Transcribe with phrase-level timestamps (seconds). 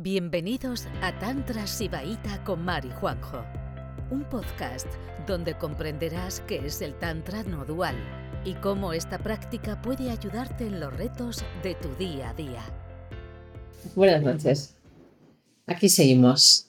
[0.00, 3.44] Bienvenidos a Tantra Sibaíta con Mari Juanjo,
[4.12, 4.86] un podcast
[5.26, 7.96] donde comprenderás qué es el Tantra no dual
[8.44, 12.62] y cómo esta práctica puede ayudarte en los retos de tu día a día.
[13.96, 14.76] Buenas noches.
[15.66, 16.68] Aquí seguimos.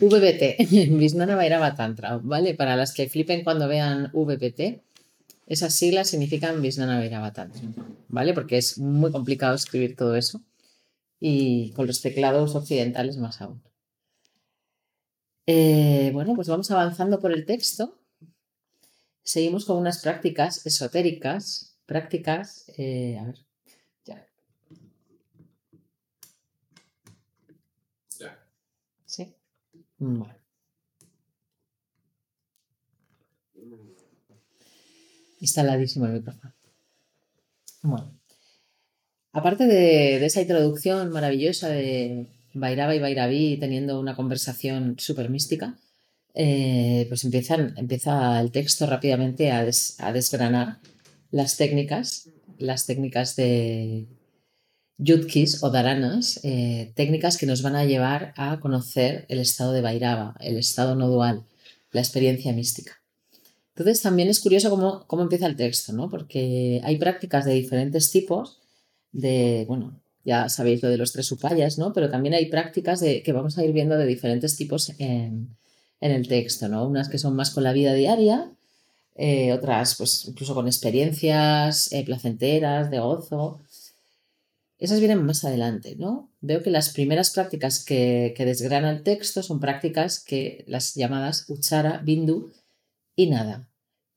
[0.00, 2.54] VBT, Visnana Vairava Tantra, ¿vale?
[2.54, 4.80] Para las que flipen cuando vean VBT,
[5.46, 7.60] esas siglas significan Visnana Vairava Tantra,
[8.08, 8.32] ¿vale?
[8.32, 10.40] Porque es muy complicado escribir todo eso
[11.24, 13.62] y con los teclados occidentales más aún.
[15.46, 17.96] Eh, bueno, pues vamos avanzando por el texto.
[19.22, 23.38] Seguimos con unas prácticas esotéricas, prácticas, eh, a ver,
[24.04, 24.26] ya.
[29.06, 29.32] ¿Sí?
[29.98, 30.34] Bueno.
[35.38, 36.52] Instaladísimo el micrófono.
[37.82, 38.21] Bueno.
[39.32, 45.78] Aparte de, esa introducción maravillosa de Bairaba y Bairaví teniendo una conversación súper mística,
[46.34, 49.64] eh, pues empiezan, empieza el texto rápidamente a,
[50.12, 50.78] desgranar
[51.30, 54.06] las técnicas, las técnicas de
[54.98, 59.80] yudkis o daranas, eh, técnicas que nos van a llevar a conocer el estado de
[59.80, 61.44] Bairaba, el estado no dual,
[61.90, 63.00] la experiencia mística.
[63.74, 66.10] Entonces también es curioso cómo, cómo empieza el texto, ¿no?
[66.10, 68.61] porque hay prácticas de diferentes tipos
[69.12, 71.92] de, bueno, ya sabéis lo de los tres upayas, ¿no?
[71.92, 75.56] Pero también hay prácticas de, que vamos a ir viendo de diferentes tipos en,
[76.00, 76.86] el texto, ¿no?
[76.86, 78.52] Unas que son más con la vida diaria,
[79.14, 83.60] eh, otras pues incluso con experiencias eh, placenteras, de gozo.
[84.78, 86.32] Esas vienen más adelante, ¿no?
[86.40, 91.44] Veo que las primeras prácticas que, que desgrana el texto son prácticas que las llamadas
[91.48, 92.52] uchara, bindu
[93.14, 93.68] y nada,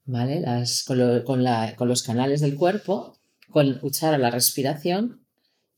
[0.05, 0.39] ¿vale?
[0.39, 3.14] Las, con, con los canales del cuerpo
[3.49, 5.25] con Uchara la respiración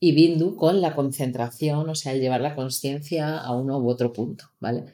[0.00, 4.12] y Bindu con la concentración, o sea, el llevar la conciencia a uno u otro
[4.12, 4.84] punto, ¿vale?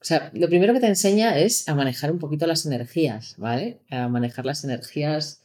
[0.00, 3.80] O sea, lo primero que te enseña es a manejar un poquito las energías, ¿vale?
[3.90, 5.42] A manejar las energías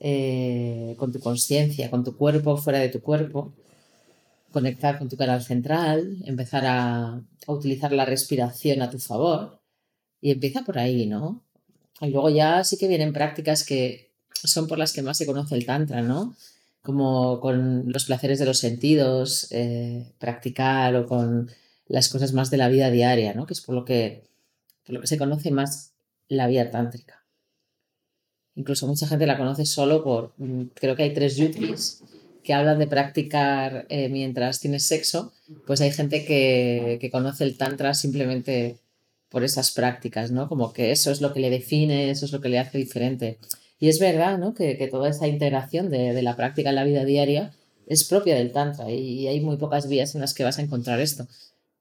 [0.00, 3.54] eh, con tu conciencia, con tu cuerpo, fuera de tu cuerpo,
[4.52, 7.14] conectar con tu canal central, empezar a,
[7.46, 9.60] a utilizar la respiración a tu favor
[10.20, 11.44] y empieza por ahí, ¿no?
[12.00, 15.54] Y luego ya sí que vienen prácticas que son por las que más se conoce
[15.54, 16.36] el Tantra, ¿no?
[16.82, 21.50] Como con los placeres de los sentidos, eh, practicar o con
[21.86, 23.46] las cosas más de la vida diaria, ¿no?
[23.46, 24.24] Que es por lo que,
[24.84, 25.92] por lo que se conoce más
[26.28, 27.24] la vida tántrica.
[28.54, 32.02] Incluso mucha gente la conoce solo por, mm, creo que hay tres yutris
[32.42, 35.32] que hablan de practicar eh, mientras tienes sexo,
[35.66, 38.78] pues hay gente que, que conoce el tantra simplemente
[39.28, 40.48] por esas prácticas, ¿no?
[40.48, 43.38] Como que eso es lo que le define, eso es lo que le hace diferente.
[43.78, 44.54] Y es verdad ¿no?
[44.54, 47.52] que, toda esa integración de, la práctica en la vida diaria
[47.86, 51.00] es propia del Tantra y hay muy pocas vías en las que vas a encontrar
[51.00, 51.26] esto.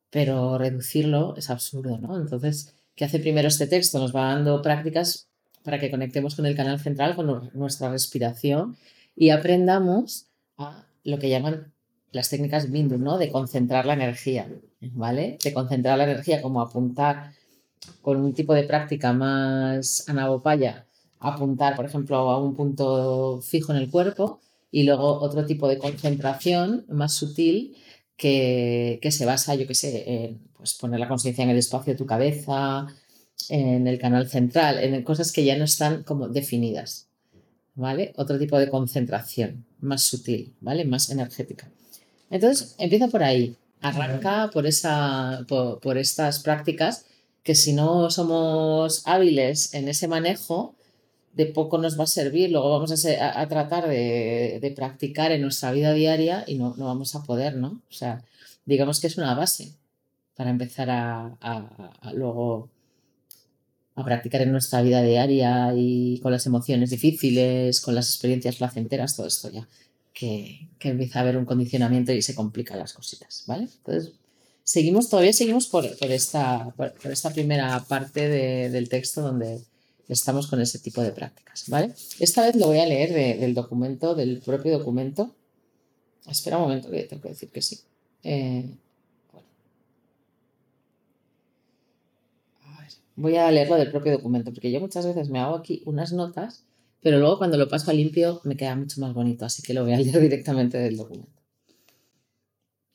[0.10, 2.18] Pero reducirlo es absurdo, ¿no?
[2.18, 4.00] Entonces, ¿qué hace primero este texto?
[4.00, 5.28] Nos va dando prácticas
[5.64, 8.78] para que conectemos con el canal central, con nuestra respiración
[9.16, 11.74] y aprendamos a lo que llaman
[12.12, 13.18] las técnicas Bindu, ¿no?
[13.18, 14.48] De concentrar la energía,
[14.94, 15.38] ¿vale?
[15.44, 17.34] De concentrar la energía como apuntar
[18.02, 20.87] con un tipo de práctica más anabopaya
[21.20, 24.40] apuntar, por ejemplo, a un punto fijo en el cuerpo
[24.72, 27.76] y luego otro tipo de concentración más sutil
[28.16, 31.98] que, se basa, yo qué sé, en pues, poner la conciencia en el espacio de
[31.98, 32.88] tu cabeza,
[33.50, 37.08] en el canal central, en cosas que ya no están como definidas,
[37.76, 38.14] ¿vale?
[38.18, 40.86] Otro tipo de concentración más sutil, ¿vale?
[40.86, 41.70] Más energética.
[42.30, 47.06] Entonces, empieza por ahí, arranca por, esa, por estas prácticas
[47.44, 50.76] que si no somos hábiles en ese manejo,
[51.38, 55.94] de poco nos va a servir, luego vamos a, tratar de, practicar en nuestra vida
[55.94, 57.80] diaria y no, vamos a poder, ¿no?
[57.90, 58.24] O sea,
[58.66, 59.74] digamos que es una base
[60.36, 61.38] para empezar a,
[62.16, 62.70] luego
[63.94, 69.16] a practicar en nuestra vida diaria y con las emociones difíciles, con las experiencias placenteras,
[69.16, 69.68] todo esto ya,
[70.14, 73.68] que, empieza a haber un condicionamiento y se complican las cositas, ¿vale?
[73.78, 74.14] Entonces,
[74.64, 79.62] seguimos, todavía seguimos por, esta, por, esta primera parte del texto donde
[80.08, 81.94] estamos con ese tipo de prácticas, ¿vale?
[82.20, 85.36] Esta vez lo voy a leer del documento, del propio documento.
[86.28, 87.80] Espera un momento que tengo que decir que sí.
[88.24, 88.70] Eh,
[93.16, 96.64] voy a leerlo del propio documento, porque yo muchas veces me hago aquí unas notas,
[97.02, 99.84] pero luego cuando lo paso a limpio me queda mucho más bonito, así que lo
[99.84, 101.42] voy a leer directamente del documento.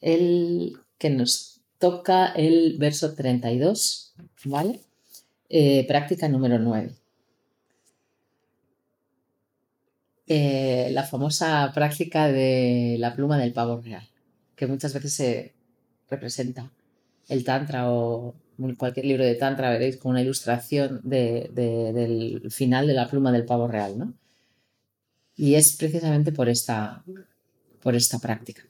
[0.00, 4.14] El que nos toca el verso 32,
[4.44, 4.80] ¿vale?
[5.48, 6.94] Eh, práctica número 9.
[10.26, 14.08] Eh, la famosa práctica de la pluma del pavo real,
[14.54, 15.54] que muchas veces se
[16.08, 16.70] representa
[17.28, 18.34] el Tantra o
[18.78, 23.66] cualquier libro de Tantra, veréis con una ilustración del final de la pluma del pavo
[23.66, 24.14] real, ¿no?
[25.36, 27.02] Y es precisamente por esta,
[27.82, 28.62] por esta práctica.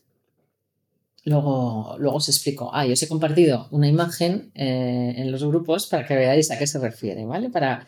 [1.25, 2.71] Luego, luego os explico.
[2.73, 6.59] Ah, yo os he compartido una imagen eh, en los grupos para que veáis a
[6.59, 7.51] qué se refiere, ¿vale?
[7.51, 7.87] Para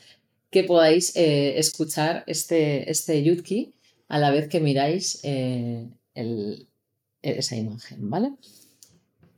[0.55, 3.75] que podáis eh, escuchar este, este yutki
[4.07, 5.89] a la vez que miráis eh,
[7.23, 8.35] esa imagen, ¿vale?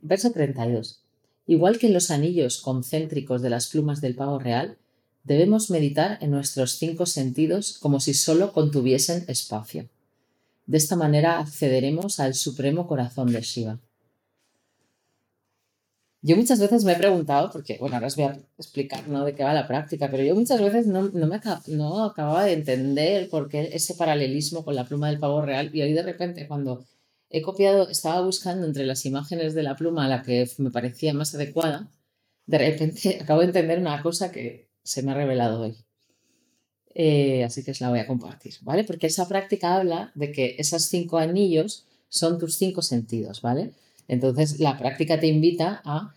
[0.03, 1.01] Verso 32.
[1.47, 4.77] Igual que en los anillos concéntricos de las plumas del pavo real,
[5.23, 9.89] debemos meditar en nuestros cinco sentidos como si solo contuviesen espacio.
[10.67, 13.79] De esta manera accederemos al supremo corazón de Shiva.
[16.21, 19.23] Yo muchas veces me he preguntado, porque bueno, ahora os voy a explicar ¿no?
[19.23, 22.53] de qué va la práctica, pero yo muchas veces no, no me no acababa de
[22.53, 26.47] entender por qué ese paralelismo con la pluma del pavo real y hoy de repente
[26.47, 26.85] cuando
[27.29, 31.35] he copiado, estaba buscando entre las imágenes de la pluma la que me parecía más
[31.35, 31.91] adecuada,
[32.45, 35.75] de repente acabo de entender una cosa que se me ha revelado hoy.
[36.95, 38.83] Eh, así que os la voy a compartir, ¿vale?
[38.83, 43.73] Porque esa práctica habla de que esos cinco anillos son tus cinco sentidos, ¿vale?
[44.07, 46.15] Entonces, la práctica te invita a,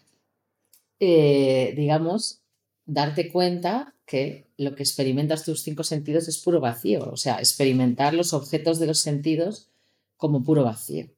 [1.01, 2.41] eh, digamos,
[2.87, 8.15] darte cuenta que lo que experimentas tus cinco sentidos es puro vacío, o sea, experimentar
[8.15, 9.69] los objetos de los sentidos
[10.17, 11.09] como puro vacío,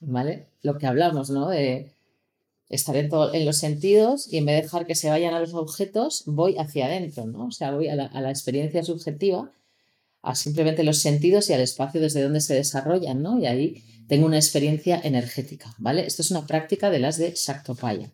[0.00, 0.46] ¿vale?
[0.62, 1.48] Lo que hablamos, ¿no?
[1.48, 1.92] De
[2.68, 5.54] estar en, en los sentidos y en vez de dejar que se vayan a los
[5.54, 7.46] objetos, voy hacia adentro, ¿no?
[7.46, 9.50] O sea, voy a la, a la experiencia subjetiva,
[10.22, 13.38] a simplemente los sentidos y al espacio desde donde se desarrollan, ¿no?
[13.38, 16.06] Y ahí tengo una experiencia energética, ¿vale?
[16.06, 18.10] Esto es una práctica de las de Shaktopaya.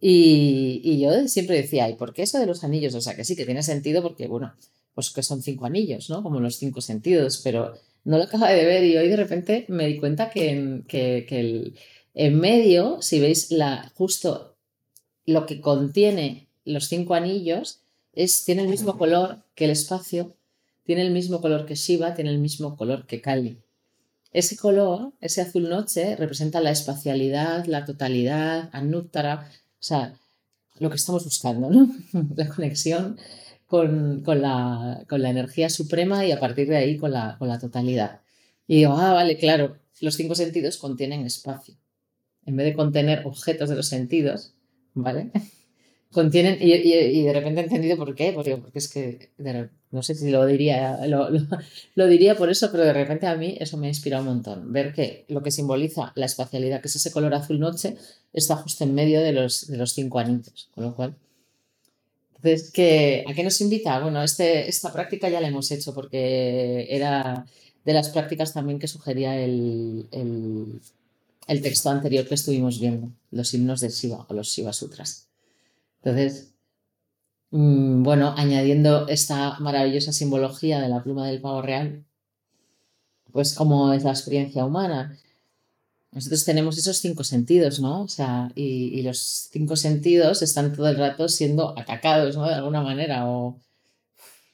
[0.00, 2.94] Y, y, yo siempre decía, ¿y por qué eso de los anillos?
[2.94, 4.54] O sea, que sí, que tiene sentido porque, bueno,
[4.94, 6.22] pues que son cinco anillos, ¿no?
[6.22, 7.74] Como los cinco sentidos, pero
[8.04, 11.26] no lo acaba de ver y hoy de repente me di cuenta que, en, que,
[11.28, 11.74] que el,
[12.14, 14.56] en medio, si veis la, justo
[15.26, 17.80] lo que contiene los cinco anillos,
[18.12, 20.34] es, tiene el mismo color que el espacio,
[20.88, 23.58] tiene el mismo color que Shiva, tiene el mismo color que Kali.
[24.32, 30.14] Ese color, ese azul noche, representa la espacialidad, la totalidad, Anuttara, o sea,
[30.78, 31.94] lo que estamos buscando, ¿no?
[32.36, 33.18] la conexión
[33.66, 38.22] con, la, energía suprema y a partir de ahí con la, con la totalidad.
[38.66, 41.74] Y digo, ah, vale, claro, los cinco sentidos contienen espacio.
[42.46, 44.54] En vez de contener objetos de los sentidos,
[44.94, 45.32] ¿vale?
[46.12, 49.30] Contienen, y, y, de repente he entendido por qué, porque, es que
[49.90, 51.28] no sé si lo diría, lo,
[51.94, 54.72] lo, diría por eso, pero de repente a mí eso me ha inspirado un montón.
[54.72, 57.96] Ver que lo que simboliza la espacialidad, que es ese color azul noche,
[58.32, 61.14] está justo en medio de los, de los cinco anillos, con lo cual.
[62.36, 63.98] Entonces, ¿qué, ¿a qué nos invita?
[64.00, 67.46] Bueno, este, esta práctica ya la hemos hecho porque era
[67.84, 70.80] de las prácticas también que sugería el, el,
[71.48, 75.27] el texto anterior que estuvimos viendo, los himnos de Shiva o los Shiva Sutras.
[76.02, 76.54] Entonces,
[77.50, 82.04] mm, bueno, añadiendo esta maravillosa simbología de la pluma del pavo real,
[83.32, 85.16] pues como es la experiencia humana.
[86.12, 88.02] Nosotros tenemos esos cinco sentidos, ¿no?
[88.02, 92.46] O sea, y, los cinco sentidos están todo el rato siendo atacados, ¿no?
[92.48, 93.60] De alguna manera, o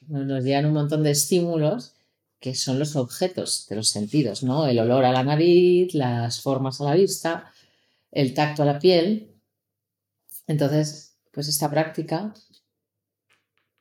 [0.07, 1.93] nos llegan un montón de estímulos
[2.39, 4.67] que son los objetos de los sentidos, ¿no?
[4.67, 7.51] El olor a la nariz, las formas a la vista,
[8.11, 9.31] el tacto a la piel.
[10.47, 12.33] Entonces, pues esta práctica,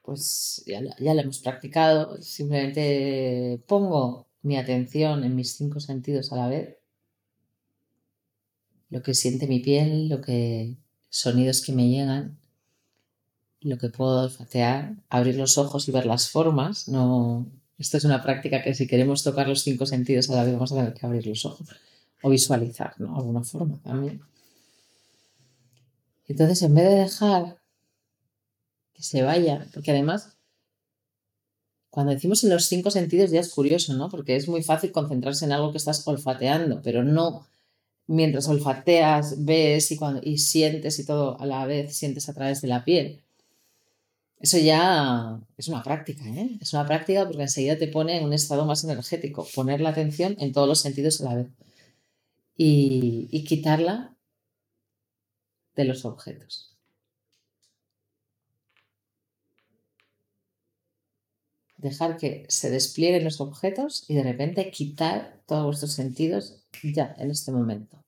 [0.03, 6.49] pues ya, la hemos practicado, simplemente pongo mi atención en mis cinco sentidos a la
[6.49, 6.79] vez,
[8.91, 10.77] lo que siente mi piel, lo que
[11.11, 12.41] sonidos que me llegan,
[13.61, 16.89] lo que puedo olfatear, abrir los ojos y ver las formas.
[16.89, 17.47] No,
[17.79, 20.73] esto es una práctica que si queremos tocar los cinco sentidos a la vez vamos
[20.73, 21.69] a tener que abrir los ojos
[22.21, 23.17] o visualizar, ¿no?
[23.17, 24.21] Alguna forma también.
[26.27, 27.59] Entonces, en vez de dejar
[28.95, 30.37] que se vaya, porque además,
[31.91, 34.09] cuando decimos en los cinco sentidos ya es curioso, ¿no?
[34.09, 37.47] Porque es muy fácil concentrarse en algo que estás olfateando, pero no
[38.07, 42.61] mientras olfateas, ves y, cuando, y sientes y todo a la vez sientes a través
[42.61, 43.21] de la piel.
[44.41, 46.59] Eso ya es una práctica, ¿eh?
[46.61, 50.37] Es una práctica porque enseguida te pone en un estado más energético, poner la atención
[50.39, 51.49] en todos los sentidos a la vez
[52.57, 54.14] y, y quitarla
[55.75, 56.77] de los objetos.
[61.77, 67.31] Dejar que se desplieguen los objetos y de repente quitar todos vuestros sentidos ya en
[67.31, 68.04] este momento.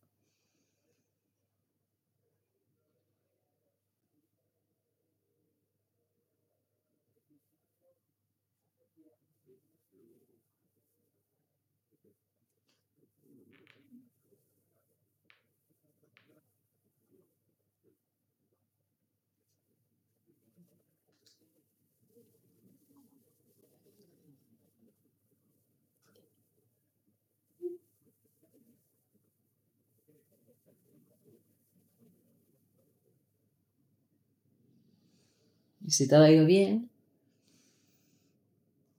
[35.86, 36.90] Y si todo ha ido bien,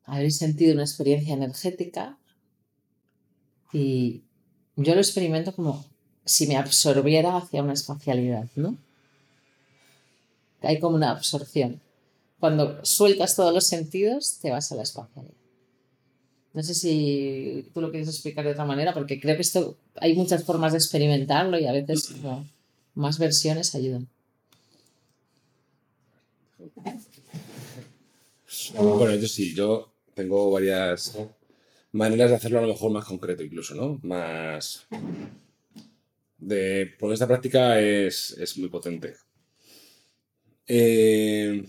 [0.05, 2.17] habréis sentido una experiencia energética
[3.73, 4.23] y
[4.77, 5.85] yo lo experimento como
[6.23, 8.77] si me absorbiera hacia una espacialidad, ¿no?
[10.61, 11.81] Hay como una absorción.
[12.39, 15.46] Cuando sueltas todos los sentidos, te vas a la espacialidad.
[16.57, 20.15] No sé si tú lo quieres explicar de otra manera, porque creo que esto hay
[20.15, 22.15] muchas formas de experimentarlo y a veces
[22.95, 24.07] más versiones ayudan.
[28.73, 31.15] Bueno, yo sí, yo tengo varias
[31.91, 33.99] maneras de hacerlo a lo mejor más concreto incluso, ¿no?
[34.01, 34.87] Más...
[36.39, 39.13] De, porque esta práctica es, es muy potente.
[40.65, 41.63] Eh,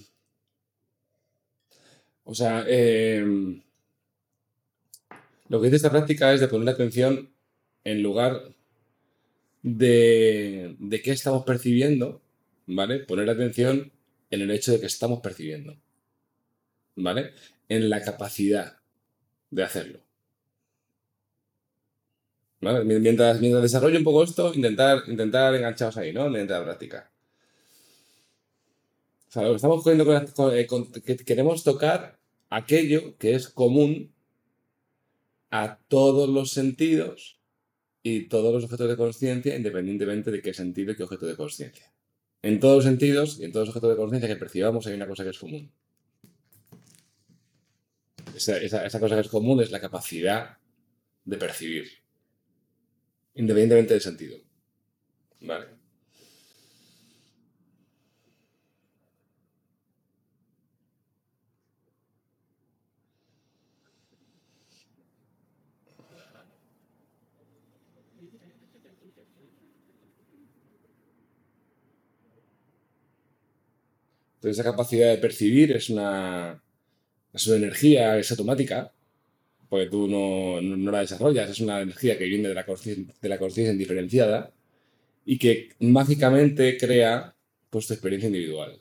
[2.24, 3.22] o sea, eh,
[5.48, 7.30] lo que dice esta práctica es de poner atención
[7.84, 8.54] en lugar
[9.62, 12.20] de, de qué estamos percibiendo,
[12.66, 13.00] ¿vale?
[13.00, 13.92] Poner atención
[14.30, 15.76] en el hecho de que estamos percibiendo,
[16.96, 17.32] ¿vale?
[17.68, 18.78] En la capacidad
[19.50, 20.00] de hacerlo.
[22.60, 22.84] ¿Vale?
[22.84, 26.28] Mientras, mientras desarrollo un poco esto, intentar, intentar engancharos ahí, ¿no?
[26.28, 27.10] Mientras la práctica.
[29.28, 30.66] O sea, lo que estamos cogiendo con, eh,
[31.04, 32.18] que queremos tocar
[32.50, 34.12] aquello que es común
[35.50, 37.40] a todos los sentidos
[38.02, 41.92] y todos los objetos de conciencia, independientemente de qué sentido y qué objeto de conciencia.
[42.42, 45.06] En todos los sentidos y en todos los objetos de conciencia que percibamos hay una
[45.06, 45.72] cosa que es común.
[48.36, 50.58] Esa, cosa que es común es la capacidad
[51.24, 51.88] de percibir,
[53.34, 54.38] independientemente del sentido.
[55.40, 55.77] Vale.
[74.38, 76.62] Entonces, esa capacidad de percibir es una,
[77.32, 78.92] es una energía, es automática,
[79.68, 84.54] porque tú no, no, la desarrollas, es una energía que viene de la conciencia indiferenciada
[85.24, 87.34] y que mágicamente crea
[87.68, 88.80] pues, tu experiencia individual.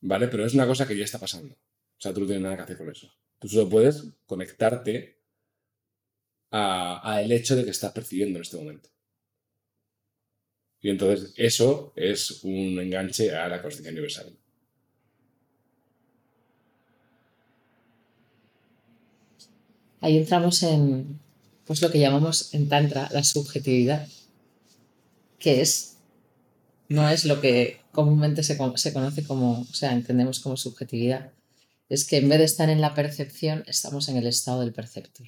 [0.00, 0.26] ¿Vale?
[0.26, 1.54] Pero es una cosa que ya está pasando.
[1.54, 3.08] O sea, tú no tienes nada que hacer con eso.
[3.38, 5.18] Tú solo puedes conectarte
[6.50, 8.88] al hecho de que estás percibiendo en este momento.
[10.80, 14.32] Y entonces eso es un enganche a la conciencia universal.
[20.00, 21.18] Ahí entramos en
[21.66, 24.08] pues lo que llamamos en Tantra la subjetividad,
[25.38, 25.98] que es,
[26.88, 31.32] no es lo que comúnmente se, se conoce como, o sea, entendemos como subjetividad,
[31.88, 35.26] es que en vez de estar en la percepción, estamos en el estado del perceptor.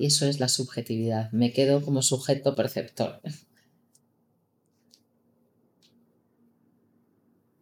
[0.00, 1.30] Y eso es la subjetividad.
[1.30, 3.20] Me quedo como sujeto perceptor.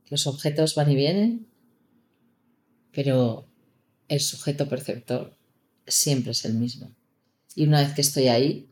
[0.08, 1.48] Los objetos van y vienen,
[2.92, 3.48] pero
[4.06, 5.36] el sujeto perceptor
[5.84, 6.94] siempre es el mismo.
[7.56, 8.70] Y una vez que estoy ahí,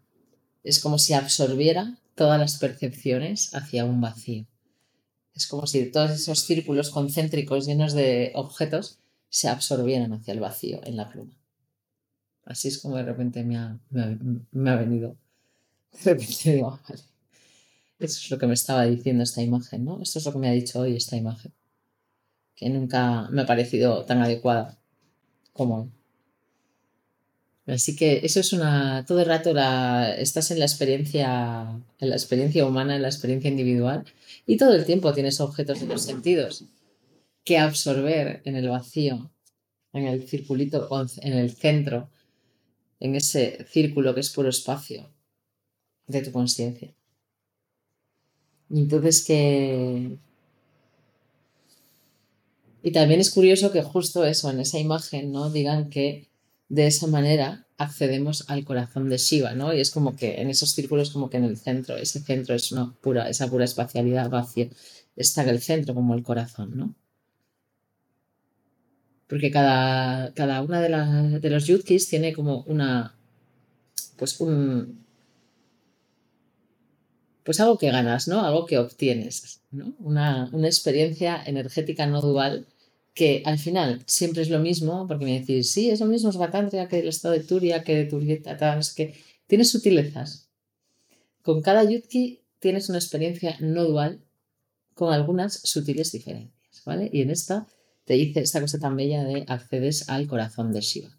[0.63, 4.47] es como si absorbiera todas las percepciones hacia un vacío.
[5.35, 10.81] Es como si todos esos círculos concéntricos llenos de objetos se absorbieran hacia el vacío
[10.85, 11.37] en la pluma.
[12.47, 15.17] Así es como de repente me ha, me ha, venido.
[16.05, 17.03] De repente digo, ah, vale.
[17.99, 20.01] Eso es lo que me estaba diciendo esta imagen, ¿no?
[20.01, 21.53] Esto es lo que me ha dicho hoy esta imagen.
[22.55, 24.79] Que nunca me ha parecido tan adecuada
[25.53, 25.91] como
[27.67, 29.05] Así que eso es una.
[29.07, 33.51] Todo el rato la, estás en la experiencia, en la experiencia humana, en la experiencia
[33.51, 34.05] individual,
[34.47, 36.65] y todo el tiempo tienes objetos de los sentidos
[37.45, 39.33] que absorber en el vacío,
[39.93, 40.89] en el circulito,
[41.23, 42.09] en el centro
[43.01, 45.11] en ese círculo que es puro espacio
[46.07, 46.95] de tu conciencia.
[48.71, 50.19] Y entonces que...
[52.83, 55.51] Y también es curioso que justo eso, en esa imagen, ¿no?
[55.51, 56.29] Digan que
[56.69, 59.75] de esa manera accedemos al corazón de Shiva, ¿no?
[59.75, 62.73] Y es como que en esos círculos, como que en el centro, ese centro es
[62.73, 64.69] una pura, esa pura espacialidad vacía,
[65.17, 66.95] está en el centro como el corazón, ¿no?
[69.29, 73.15] Porque cada, cada una de, de los yudkis tiene como una,
[74.17, 75.07] pues un,
[77.47, 78.45] pues algo que ganas, ¿no?
[78.45, 79.95] Algo que obtienes, ¿no?
[80.01, 82.67] Una, experiencia energética no dual
[83.15, 86.37] que al final siempre es lo mismo, porque me decís, sí, es lo mismo es
[86.89, 89.15] que el estado de Turia, que de Turieta, tal, es que
[89.47, 90.49] tiene sutilezas.
[91.43, 94.21] Con cada yudki tienes una experiencia no dual
[94.95, 97.09] con algunas sutiles diferencias, ¿vale?
[97.13, 97.69] Y en esta
[98.07, 101.11] te dice esta cosa tan bella de accedes al corazón de Shiva.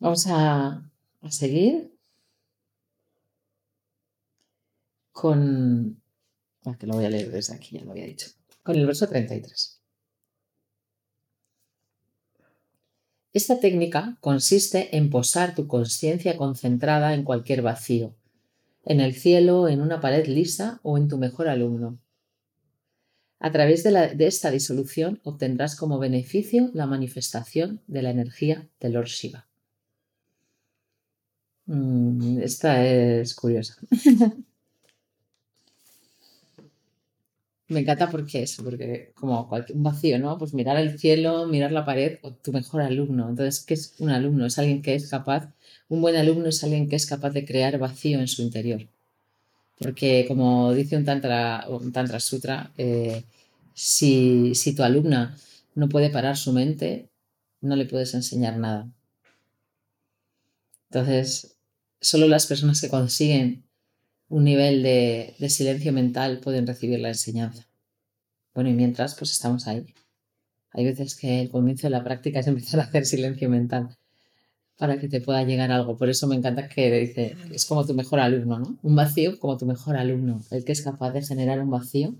[0.00, 0.90] Vamos a,
[1.22, 1.92] a seguir
[5.12, 6.00] con...
[6.64, 8.28] Ah, que lo voy a leer desde aquí, ya lo había dicho.
[8.62, 9.80] Con el verso 33.
[13.32, 18.14] Esta técnica consiste en posar tu conciencia concentrada en cualquier vacío,
[18.88, 21.98] en el cielo, en una pared lisa o en tu mejor alumno.
[23.38, 29.06] A través de, esta disolución obtendrás como beneficio la manifestación de la energía de Lord
[29.06, 29.46] Shiva.
[31.66, 33.76] Mm, esta es curiosa.
[37.68, 40.38] Me encanta porque eso, porque como cualquier un vacío, ¿no?
[40.38, 43.28] Pues mirar el cielo, mirar la pared o tu mejor alumno.
[43.28, 44.46] Entonces, ¿qué es un alumno?
[44.46, 45.52] Es alguien que es capaz,
[45.88, 48.86] un buen alumno es alguien que es capaz de crear vacío en su interior.
[49.78, 53.24] Porque como dice un Tantra, un tantra Sutra, eh,
[53.74, 55.36] si, si tu alumna
[55.74, 57.08] no puede parar su mente,
[57.60, 58.88] no le puedes enseñar nada.
[60.90, 61.56] Entonces,
[62.00, 63.64] solo las personas que consiguen
[64.28, 67.66] un nivel de, de silencio mental pueden recibir la enseñanza.
[68.54, 69.94] Bueno, y mientras, pues estamos ahí.
[70.72, 73.97] Hay veces que el comienzo de la práctica es empezar a hacer silencio mental
[74.78, 75.96] para que te pueda llegar algo.
[75.96, 78.78] Por eso me encanta que dice, es como tu mejor alumno, ¿no?
[78.82, 82.14] Un vacío como tu mejor alumno, el que es capaz de generar un vacío,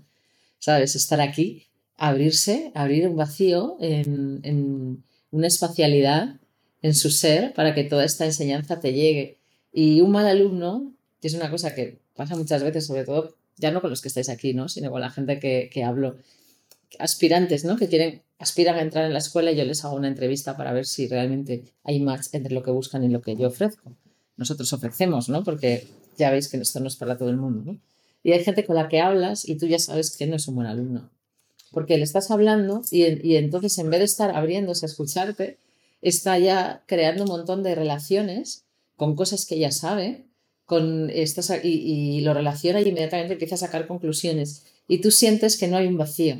[0.59, 0.95] ¿sabes?
[0.95, 6.35] Estar aquí, abrirse, abrir un vacío en, en una espacialidad
[6.81, 9.39] en su ser para que toda esta enseñanza te llegue.
[9.71, 13.71] Y un mal alumno, que es una cosa que pasa muchas veces, sobre todo, ya
[13.71, 14.67] no con los que estáis aquí, ¿no?
[14.67, 16.17] Sino con la gente que, que hablo,
[16.97, 17.77] aspirantes, ¿no?
[17.77, 20.73] Que quieren, aspiran a entrar en la escuela y yo les hago una entrevista para
[20.73, 23.93] ver si realmente hay match entre lo que buscan y lo que yo ofrezco.
[24.37, 25.43] Nosotros ofrecemos, ¿no?
[25.43, 27.79] Porque ya veis que esto no es para todo el mundo, ¿no?
[28.23, 30.55] Y hay gente con la que hablas y tú ya sabes que no es un
[30.55, 31.09] buen alumno.
[31.71, 35.57] Porque le estás hablando y, y entonces en vez de estar abriéndose a escucharte,
[36.01, 40.25] está ya creando un montón de relaciones con cosas que ya sabe,
[40.65, 44.65] con estas, y, y lo relaciona y inmediatamente empieza a sacar conclusiones.
[44.87, 46.37] Y tú sientes que no hay un vacío.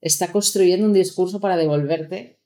[0.00, 2.38] Está construyendo un discurso para devolverte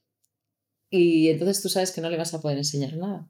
[0.90, 3.28] y entonces tú sabes que no le vas a poder enseñar nada.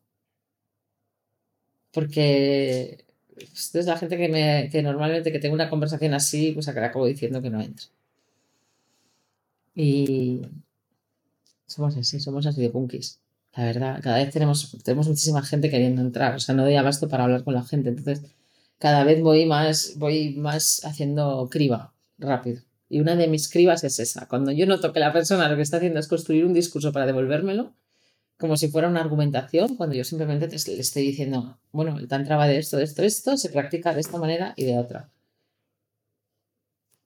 [1.92, 3.04] Porque
[3.37, 7.06] esto es la gente que, me, que normalmente que tengo una conversación así, pues acabo
[7.06, 7.87] diciendo que no entra.
[9.74, 10.42] Y
[11.66, 13.20] somos así, somos así de punkis.
[13.54, 16.35] La verdad, cada vez tenemos, tenemos muchísima gente queriendo entrar.
[16.35, 17.90] O sea, no doy abasto para hablar con la gente.
[17.90, 18.22] Entonces,
[18.78, 22.62] cada vez voy más, voy más haciendo criba rápido.
[22.92, 24.28] Y una de mis cribas es esa.
[24.28, 27.07] Cuando yo noto que la persona lo que está haciendo es construir un discurso para
[27.07, 27.72] devolvérmelo,
[28.37, 32.37] como si fuera una argumentación, cuando yo simplemente te, le estoy diciendo, bueno, el tantra
[32.37, 35.11] va de esto, de esto, de esto, se practica de esta manera y de otra.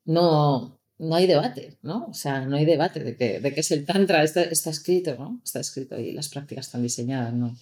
[0.05, 2.07] No, no hay debate, ¿no?
[2.07, 5.15] O sea, no hay debate de que, de que es el tantra, está, está escrito,
[5.17, 5.41] ¿no?
[5.45, 7.57] Está escrito y las prácticas están diseñadas, ¿no?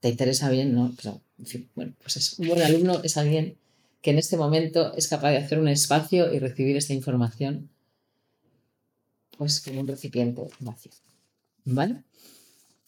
[0.00, 0.94] Te interesa bien, ¿no?
[1.38, 3.58] En fin, bueno, pues es, un buen alumno es alguien
[4.00, 7.70] que en este momento es capaz de hacer un espacio y recibir esta información,
[9.36, 10.92] pues como un recipiente vacío.
[11.64, 12.04] ¿Vale?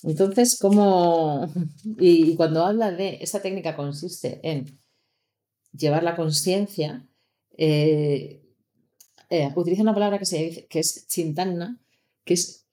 [0.03, 1.49] Entonces, ¿cómo...?
[1.99, 3.19] Y, cuando habla de...
[3.21, 4.79] Esta técnica consiste en
[5.73, 7.07] llevar la conciencia,
[7.57, 8.43] eh,
[9.31, 11.81] eh, utiliza una palabra que, se dice, que es chintanna,
[12.25, 12.67] que es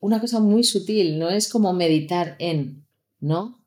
[0.00, 2.86] una cosa muy sutil, no es como meditar en,
[3.20, 3.58] ¿no?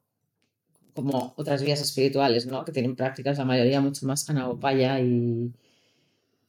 [1.00, 2.66] Como otras vías espirituales, ¿no?
[2.66, 5.52] Que tienen prácticas, la mayoría mucho más anagopaya y,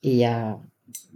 [0.00, 0.58] y ya,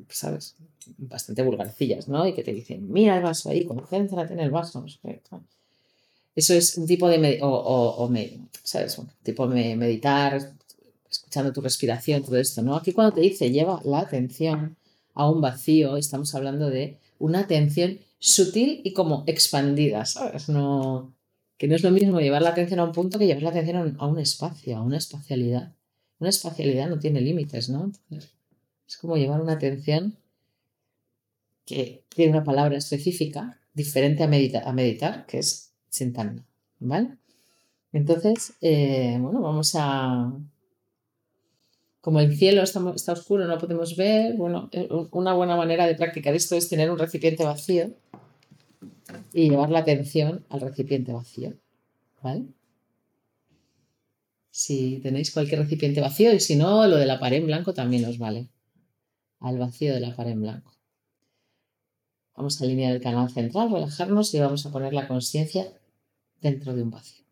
[0.09, 0.57] ¿sabes?
[0.99, 2.27] Bastante vulgarcillas, ¿no?
[2.29, 4.85] Y que te dicen, mira el vaso ahí, concéntrate en el vaso.
[6.35, 8.99] Eso es un tipo de, med- o, o, o me- ¿sabes?
[8.99, 10.31] Un tipo de meditar,
[11.11, 12.77] escuchando tu respiración, todo esto, ¿no?
[12.77, 14.77] Aquí cuando te dice lleva la atención
[15.15, 20.49] a un vacío, estamos hablando de una atención sutil y como expandida, ¿sabes?
[20.49, 21.13] No,
[21.65, 23.97] que no es lo mismo llevar la atención a un punto que llevar la atención
[23.99, 25.73] a un, espacio, a una espacialidad.
[26.19, 27.91] Una espacialidad no tiene límites, ¿no?
[28.87, 30.15] Es como llevar una atención
[31.65, 36.45] que tiene una palabra específica diferente a, a meditar, que es sentando,
[36.81, 37.17] ¿vale?
[37.95, 40.35] Entonces, eh, bueno, vamos a,
[42.03, 45.95] como el cielo está, está oscuro, no podemos ver, bueno, eh, una buena manera de
[45.95, 47.95] practicar esto es tener un recipiente vacío
[49.33, 51.55] y llevar la atención al recipiente vacío,
[52.23, 52.47] ¿vale?
[54.51, 58.05] Si tenéis cualquier recipiente vacío y si no, lo de la pared en blanco también
[58.05, 58.49] os vale,
[59.41, 60.73] al vacío de la pared en blanco.
[62.37, 65.73] Vamos a alinear el canal central, relajarnos y vamos a poner la conciencia
[66.41, 67.24] dentro de un vacío.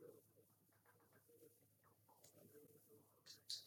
[0.00, 0.12] Thank
[3.50, 3.59] you.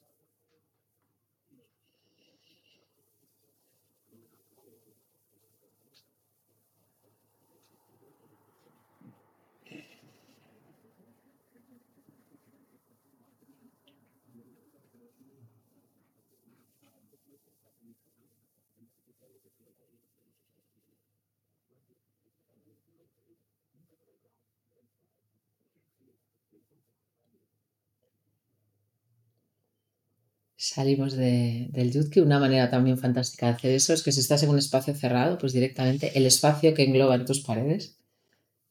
[30.63, 32.21] Salimos del yutki.
[32.21, 35.37] Una manera también fantástica de hacer eso es que si estás en un espacio cerrado,
[35.37, 37.97] pues directamente el espacio que engloba en tus paredes,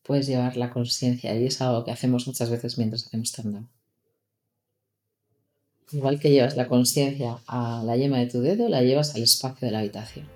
[0.03, 3.69] puedes llevar la conciencia y es algo que hacemos muchas veces mientras hacemos stand
[5.93, 9.67] Igual que llevas la conciencia a la yema de tu dedo, la llevas al espacio
[9.67, 10.27] de la habitación.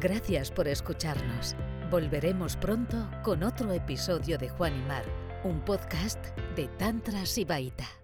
[0.00, 1.54] Gracias por escucharnos.
[1.90, 5.04] Volveremos pronto con otro episodio de Juan y Mar,
[5.44, 6.18] un podcast
[6.56, 8.03] de Tantra Sibaita.